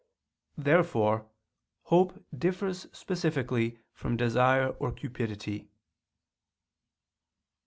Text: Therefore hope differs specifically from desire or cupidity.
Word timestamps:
Therefore 0.57 1.29
hope 1.83 2.25
differs 2.35 2.87
specifically 2.91 3.77
from 3.93 4.17
desire 4.17 4.69
or 4.69 4.91
cupidity. 4.91 5.69